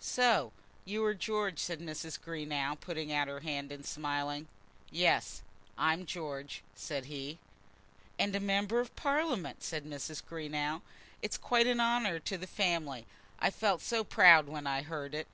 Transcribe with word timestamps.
"So 0.00 0.52
you 0.84 1.02
are 1.06 1.14
George," 1.14 1.58
said 1.58 1.80
Mrs. 1.80 2.20
Greenow, 2.20 2.78
putting 2.78 3.10
out 3.10 3.26
her 3.26 3.40
hand 3.40 3.72
and 3.72 3.86
smiling. 3.86 4.46
"Yes; 4.90 5.40
I'm 5.78 6.04
George," 6.04 6.62
said 6.74 7.06
he. 7.06 7.38
"And 8.18 8.36
a 8.36 8.38
Member 8.38 8.80
of 8.80 8.94
Parliament!" 8.96 9.62
said 9.62 9.86
Mrs. 9.86 10.22
Greenow. 10.22 10.82
"It's 11.22 11.38
quite 11.38 11.66
an 11.66 11.80
honour 11.80 12.18
to 12.18 12.36
the 12.36 12.46
family. 12.46 13.06
I 13.38 13.48
felt 13.48 13.80
so 13.80 14.04
proud 14.04 14.46
when 14.46 14.66
I 14.66 14.82
heard 14.82 15.14
it!" 15.14 15.26